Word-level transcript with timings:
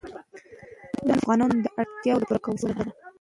منی 1.01 1.05
د 1.07 1.09
افغانانو 1.17 1.55
د 1.65 1.67
اړتیاوو 1.79 2.21
د 2.21 2.23
پوره 2.27 2.39
کولو 2.43 2.57
وسیله 2.57 2.75
ده. 2.77 2.85